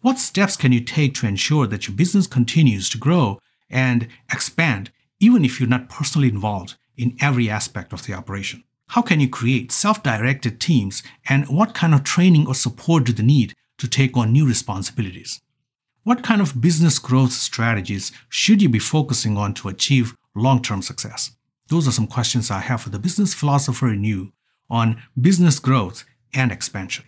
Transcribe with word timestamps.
What 0.00 0.18
steps 0.20 0.56
can 0.56 0.70
you 0.70 0.80
take 0.80 1.14
to 1.14 1.26
ensure 1.26 1.66
that 1.66 1.88
your 1.88 1.96
business 1.96 2.28
continues 2.28 2.88
to 2.90 2.98
grow 2.98 3.40
and 3.68 4.06
expand, 4.32 4.92
even 5.18 5.44
if 5.44 5.58
you're 5.58 5.68
not 5.68 5.88
personally 5.88 6.28
involved 6.28 6.76
in 6.96 7.16
every 7.20 7.50
aspect 7.50 7.92
of 7.92 8.06
the 8.06 8.14
operation? 8.14 8.62
How 8.90 9.02
can 9.02 9.18
you 9.18 9.28
create 9.28 9.72
self 9.72 10.04
directed 10.04 10.60
teams, 10.60 11.02
and 11.28 11.48
what 11.48 11.74
kind 11.74 11.94
of 11.94 12.04
training 12.04 12.46
or 12.46 12.54
support 12.54 13.04
do 13.04 13.12
they 13.12 13.24
need 13.24 13.54
to 13.78 13.88
take 13.88 14.16
on 14.16 14.32
new 14.32 14.46
responsibilities? 14.46 15.40
What 16.04 16.22
kind 16.22 16.40
of 16.40 16.60
business 16.60 17.00
growth 17.00 17.32
strategies 17.32 18.12
should 18.28 18.62
you 18.62 18.68
be 18.68 18.78
focusing 18.78 19.36
on 19.36 19.52
to 19.54 19.68
achieve 19.68 20.14
long 20.34 20.62
term 20.62 20.80
success? 20.80 21.32
Those 21.66 21.88
are 21.88 21.92
some 21.92 22.06
questions 22.06 22.52
I 22.52 22.60
have 22.60 22.82
for 22.82 22.90
the 22.90 23.00
business 23.00 23.34
philosopher 23.34 23.92
in 23.92 24.04
you 24.04 24.32
on 24.70 25.02
business 25.20 25.58
growth 25.58 26.04
and 26.32 26.52
expansion. 26.52 27.04